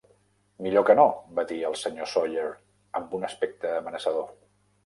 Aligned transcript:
"Millor 0.67 0.85
que 0.87 0.95
no!", 0.99 1.05
va 1.39 1.43
dir 1.51 1.59
el 1.69 1.77
Sr. 1.81 2.09
Sawyer 2.13 2.47
amb 3.01 3.17
un 3.19 3.29
aspecte 3.29 3.75
amenaçador. 3.77 4.31